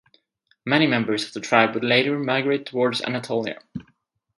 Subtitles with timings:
[0.65, 3.59] Many members of the tribe would later migrate towards Anatolia.